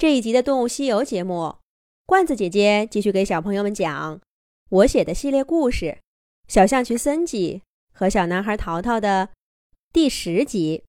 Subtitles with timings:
[0.00, 1.56] 这一集的《动物西游》节目，
[2.06, 4.18] 罐子姐姐继续给小朋友们讲
[4.70, 5.84] 我写的系列故事
[6.48, 7.60] 《小象群森吉
[7.92, 9.28] 和小男孩淘淘》的
[9.92, 10.84] 第十集。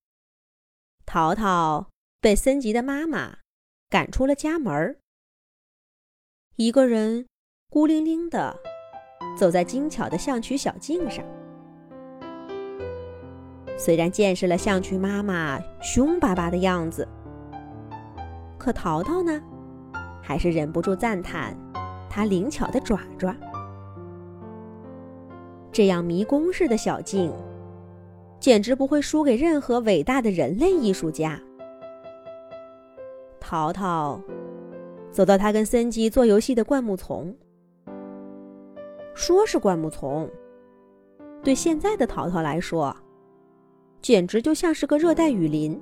[1.06, 1.90] 淘淘
[2.22, 3.40] 被森吉的妈妈
[3.90, 4.98] 赶出了家门
[6.56, 7.28] 一个人
[7.70, 8.58] 孤零零的
[9.38, 11.22] 走在精巧的象群小径上。
[13.78, 17.06] 虽然见识了象群妈妈凶巴巴的样子。
[18.62, 19.42] 可淘淘呢，
[20.22, 21.58] 还是忍不住赞叹
[22.08, 23.36] 它灵巧的爪爪。
[25.72, 27.34] 这样迷宫式的小径，
[28.40, 31.42] 简直不会输给任何伟大的人类艺术家。
[33.40, 34.22] 淘淘
[35.12, 37.36] 走到他跟森吉做游戏的灌木丛，
[39.16, 40.30] 说是灌木丛，
[41.42, 42.96] 对现在的淘淘来说，
[44.04, 45.82] 简直就像是个热带雨林。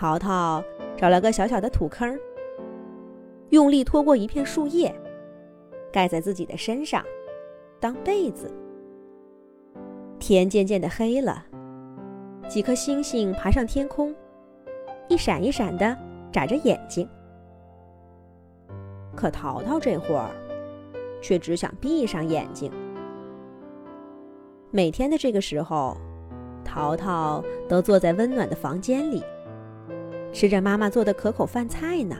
[0.00, 0.64] 淘淘
[0.96, 2.18] 找了个小小的土坑，
[3.50, 4.90] 用力拖过一片树叶，
[5.92, 7.04] 盖在自己的身上，
[7.78, 8.50] 当被子。
[10.18, 11.44] 天渐渐的黑了，
[12.48, 14.14] 几颗星星爬上天空，
[15.06, 15.94] 一闪一闪的
[16.32, 17.06] 眨着眼睛。
[19.14, 20.30] 可淘淘这会儿
[21.20, 22.72] 却只想闭上眼睛。
[24.70, 25.94] 每天的这个时候，
[26.64, 29.22] 淘淘都坐在温暖的房间里。
[30.32, 32.16] 吃着妈妈做的可口饭菜呢。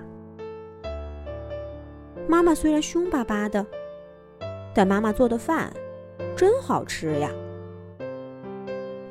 [2.29, 3.65] 妈妈虽然凶巴巴的，
[4.75, 5.73] 但妈妈做的饭
[6.37, 7.31] 真好吃呀。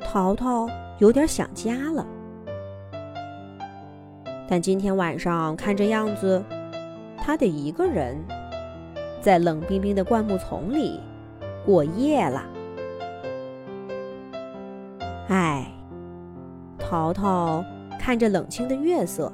[0.00, 2.06] 淘淘有点想家了，
[4.48, 6.42] 但今天晚上看这样子，
[7.16, 8.16] 他得一个人
[9.20, 10.98] 在冷冰冰的灌木丛里
[11.64, 12.42] 过夜了。
[15.28, 15.70] 唉，
[16.78, 17.64] 淘淘。
[18.00, 19.30] 看着冷清的月色，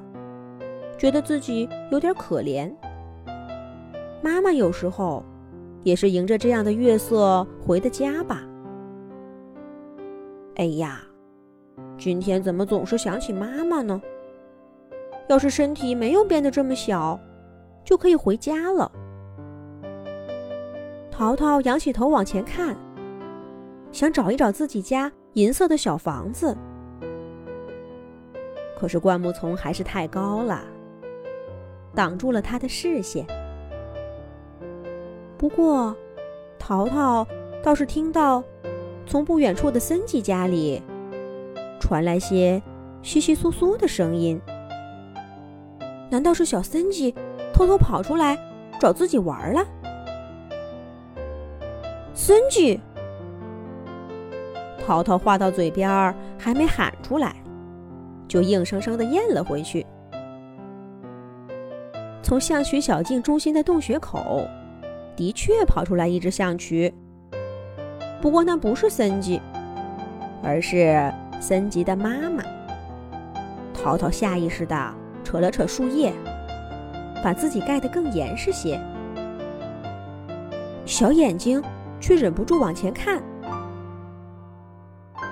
[0.99, 2.69] 觉得自己有点可怜。
[4.21, 5.23] 妈妈有时候
[5.85, 8.43] 也是迎着这样的月色回的家吧。
[10.57, 11.01] 哎呀，
[11.97, 14.03] 今天怎么总是想起妈妈呢？
[15.29, 17.19] 要是身体没有变得这么小，
[17.85, 18.91] 就可以回家了。
[21.09, 22.77] 淘淘仰起头往前看，
[23.93, 26.57] 想找一找自己家银色的小房子。
[28.79, 30.63] 可是灌木丛还是太高了，
[31.95, 33.27] 挡住了他的视线。
[35.39, 35.97] 不过，
[36.59, 37.27] 淘淘
[37.63, 38.45] 倒是听到，
[39.07, 40.83] 从不远处的森吉家里
[41.81, 42.63] 传来些
[43.03, 44.41] 窸窸窣窣的声音。
[46.11, 47.15] 难道是小森吉
[47.53, 48.39] 偷偷跑出来
[48.79, 49.67] 找自己玩了？
[52.15, 52.81] 森吉，
[54.87, 57.35] 淘淘话到嘴边还没喊出来。
[58.29, 59.87] 就硬生生的咽了回去。
[62.23, 64.47] 从象曲小径中心的洞穴口，
[65.15, 66.93] 的确跑出来一只象曲。
[68.21, 69.41] 不过那不是森吉，
[70.43, 72.43] 而是森吉的妈妈。
[73.73, 76.13] 淘淘下意识的扯了扯树叶，
[77.23, 78.81] 把自己盖得更严实些。
[80.85, 81.63] 小眼睛
[82.01, 83.23] 却忍不住往前看。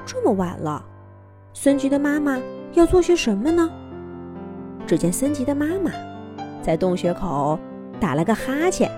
[0.06, 0.84] 这么晚了，
[1.52, 2.40] 森吉的妈妈。
[2.74, 3.70] 要做些什么呢？
[4.86, 5.90] 只见森吉的妈妈
[6.60, 7.58] 在洞穴口
[7.98, 8.90] 打了个哈欠，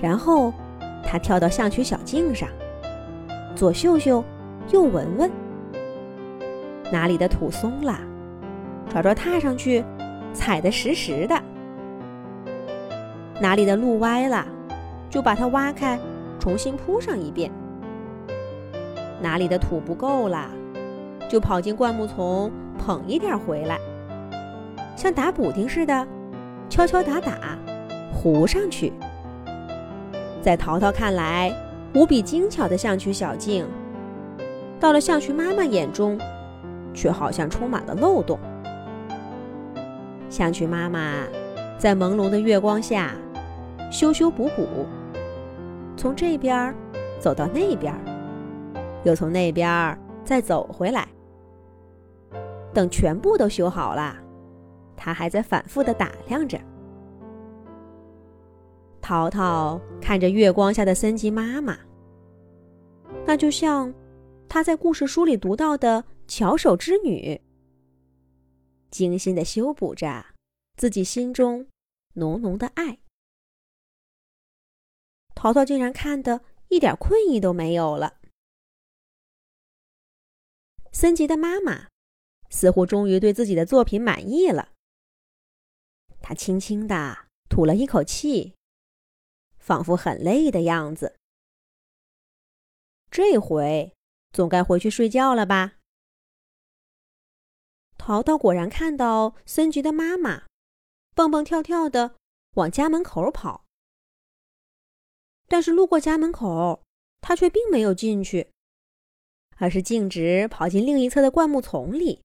[0.00, 0.52] 然后
[1.04, 2.48] 她跳到象曲小径上，
[3.54, 4.24] 左嗅嗅，
[4.72, 5.30] 右闻闻，
[6.90, 8.00] 哪里的土松了，
[8.88, 9.84] 爪爪踏上去
[10.32, 11.36] 踩得实实的；
[13.40, 14.46] 哪里的路歪了，
[15.10, 15.98] 就把它挖开，
[16.40, 17.50] 重新铺上一遍；
[19.20, 20.50] 哪里的土不够了。
[21.28, 23.78] 就跑进灌木丛捧一点回来，
[24.96, 26.06] 像打补丁似的，
[26.70, 27.58] 敲敲打打，
[28.12, 28.92] 糊上去。
[30.40, 31.52] 在淘淘看来，
[31.94, 33.66] 无比精巧的象曲小径，
[34.80, 36.18] 到了象曲妈妈眼中，
[36.94, 38.38] 却好像充满了漏洞。
[40.30, 41.24] 象曲妈妈
[41.76, 43.12] 在朦胧的月光下
[43.90, 44.86] 修修补补，
[45.96, 46.74] 从这边
[47.18, 47.94] 走到那边，
[49.04, 51.06] 又从那边再走回来。
[52.74, 54.16] 等全部都修好了，
[54.96, 56.60] 他还在反复的打量着。
[59.00, 61.78] 淘淘看着月光下的森吉妈妈，
[63.26, 63.92] 那就像
[64.48, 67.40] 他在故事书里读到的巧手织女，
[68.90, 70.26] 精心的修补着
[70.76, 71.66] 自己心中
[72.14, 72.98] 浓浓的爱。
[75.34, 78.14] 淘淘竟然看得一点困意都没有了。
[80.92, 81.86] 森吉的妈妈。
[82.50, 84.72] 似乎终于对自己的作品满意了，
[86.20, 88.54] 他轻轻地吐了一口气，
[89.58, 91.16] 仿佛很累的样子。
[93.10, 93.94] 这回
[94.32, 95.74] 总该回去睡觉了吧？
[97.96, 100.44] 淘淘果然看到森菊的妈妈
[101.14, 102.16] 蹦蹦跳跳的
[102.52, 103.64] 往家门口跑，
[105.46, 106.82] 但是路过家门口，
[107.20, 108.50] 他却并没有进去，
[109.56, 112.22] 而是径直跑进另一侧的灌木丛里。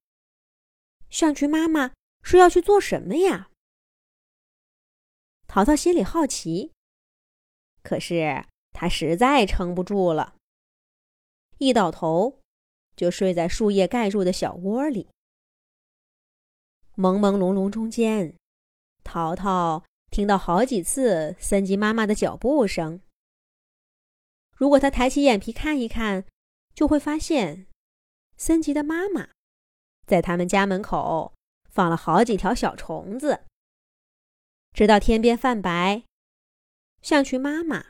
[1.14, 1.94] 象群妈妈
[2.24, 3.52] 是要去做什么呀？
[5.46, 6.72] 淘淘心里好奇，
[7.84, 10.36] 可是他实在撑不住了，
[11.60, 12.40] 一倒头
[12.96, 15.08] 就睡在树叶盖住的小窝里。
[16.96, 18.36] 朦朦胧胧中间，
[19.04, 23.00] 淘淘听到好几次森吉妈妈的脚步声。
[24.56, 26.26] 如果他抬起眼皮看一看，
[26.74, 27.68] 就会发现
[28.36, 29.30] 森吉的妈妈
[30.06, 31.34] 在他们家门口
[31.70, 33.46] 放了好几条小虫子。
[34.74, 36.04] 直到天边泛白，
[37.02, 37.86] 象群妈妈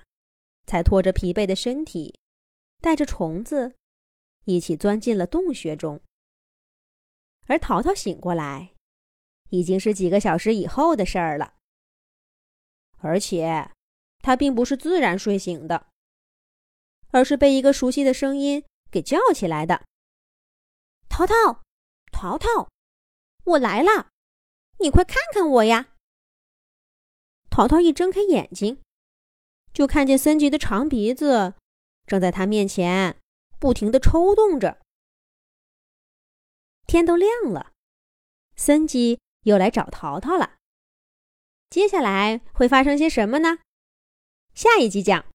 [0.65, 2.19] 才拖着疲惫的身体，
[2.81, 3.75] 带着虫子
[4.45, 6.01] 一起钻进了洞穴中。
[7.48, 8.74] 而淘淘醒过来，
[9.50, 11.56] 已经是几个小时以后的事儿了。
[13.00, 13.71] 而且，
[14.19, 15.88] 他并不是自然睡醒的，
[17.09, 19.83] 而是被一个熟悉的声音给叫起来的。
[21.09, 21.62] 淘淘，
[22.24, 22.70] 淘淘，
[23.44, 24.08] 我来了，
[24.80, 25.90] 你快看看我呀！
[27.50, 28.81] 淘淘一睁开眼睛，
[29.74, 31.56] 就看见森吉的长鼻子
[32.08, 33.20] 正在他面前
[33.60, 34.80] 不停的抽动着。
[36.88, 37.74] 天都亮了，
[38.56, 40.56] 森吉又来找淘淘了。
[41.69, 43.58] 接下来会发生些什么呢？
[44.54, 45.26] 下一集讲。